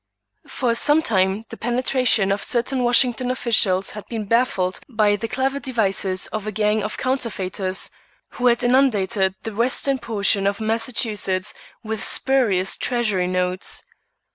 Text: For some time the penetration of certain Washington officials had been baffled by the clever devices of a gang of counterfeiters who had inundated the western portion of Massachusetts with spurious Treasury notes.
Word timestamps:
For 0.47 0.73
some 0.73 1.03
time 1.03 1.43
the 1.49 1.57
penetration 1.57 2.31
of 2.31 2.41
certain 2.41 2.81
Washington 2.83 3.29
officials 3.29 3.91
had 3.91 4.03
been 4.07 4.25
baffled 4.25 4.79
by 4.89 5.15
the 5.15 5.27
clever 5.27 5.59
devices 5.59 6.25
of 6.33 6.47
a 6.47 6.51
gang 6.51 6.81
of 6.81 6.97
counterfeiters 6.97 7.91
who 8.29 8.47
had 8.47 8.63
inundated 8.63 9.35
the 9.43 9.53
western 9.53 9.99
portion 9.99 10.47
of 10.47 10.59
Massachusetts 10.59 11.53
with 11.83 12.03
spurious 12.03 12.77
Treasury 12.77 13.27
notes. 13.27 13.83